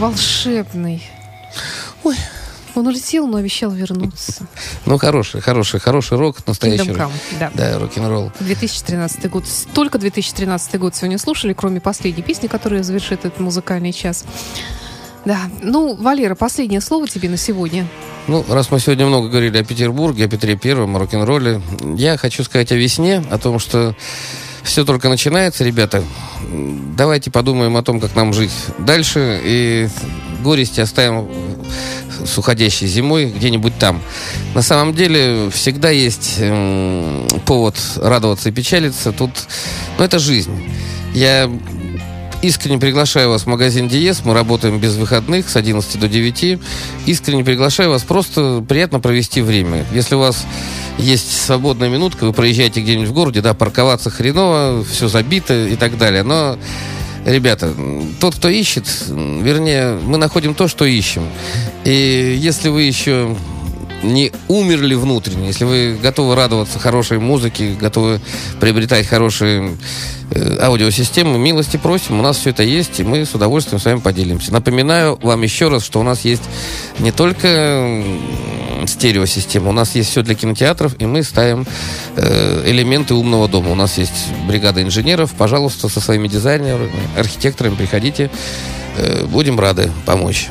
[0.00, 1.02] волшебный.
[2.02, 2.16] Ой,
[2.74, 4.44] он улетел, но обещал вернуться.
[4.86, 7.10] Ну, хороший, хороший, хороший рок, настоящий Kingdom рок.
[7.12, 7.50] Come, да.
[7.54, 8.32] Да, рок-н-ролл.
[8.40, 9.44] 2013 год.
[9.72, 14.24] Только 2013 год сегодня слушали, кроме последней песни, которая завершит этот музыкальный час.
[15.24, 15.38] Да.
[15.62, 17.86] Ну, Валера, последнее слово тебе на сегодня.
[18.26, 21.62] Ну, раз мы сегодня много говорили о Петербурге, о Петре Первом, о рок-н-ролле,
[21.96, 23.94] я хочу сказать о весне, о том, что
[24.66, 26.02] все только начинается, ребята.
[26.96, 29.88] Давайте подумаем о том, как нам жить дальше, и
[30.42, 31.28] горести оставим
[32.24, 34.02] с уходящей зимой где-нибудь там.
[34.54, 36.40] На самом деле всегда есть
[37.44, 39.12] повод радоваться и печалиться.
[39.12, 39.30] Тут,
[39.98, 40.52] ну, это жизнь.
[41.14, 41.50] Я
[42.46, 44.22] искренне приглашаю вас в магазин Диес.
[44.24, 46.58] Мы работаем без выходных с 11 до 9.
[47.06, 49.84] Искренне приглашаю вас просто приятно провести время.
[49.92, 50.46] Если у вас
[50.98, 55.98] есть свободная минутка, вы проезжаете где-нибудь в городе, да, парковаться хреново, все забито и так
[55.98, 56.22] далее.
[56.22, 56.58] Но
[57.24, 57.74] Ребята,
[58.20, 61.24] тот, кто ищет, вернее, мы находим то, что ищем.
[61.84, 63.36] И если вы еще
[64.02, 68.20] не умерли внутренне, если вы готовы радоваться хорошей музыке, готовы
[68.60, 69.76] приобретать хорошие
[70.30, 74.00] э, аудиосистемы, милости просим, у нас все это есть, и мы с удовольствием с вами
[74.00, 74.52] поделимся.
[74.52, 76.44] Напоминаю вам еще раз, что у нас есть
[76.98, 78.02] не только
[78.86, 81.66] стереосистема, у нас есть все для кинотеатров, и мы ставим
[82.16, 83.70] э, элементы умного дома.
[83.70, 88.30] У нас есть бригада инженеров, пожалуйста, со своими дизайнерами, архитекторами приходите,
[88.96, 90.48] Э, будем рады помочь.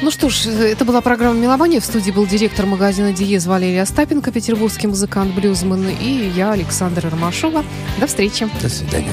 [0.00, 1.80] Ну что ж, это была программа «Меломания».
[1.80, 7.64] В студии был директор магазина «Диез» Валерий Остапенко, петербургский музыкант, блюзман, и я, Александра Ромашова.
[7.98, 8.48] До встречи.
[8.62, 9.12] До свидания.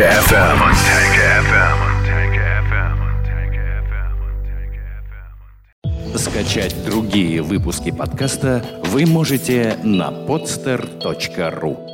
[0.00, 0.60] Fontanka FM.
[6.16, 11.89] Скачать другие выпуски подкаста вы можете на podster.ru.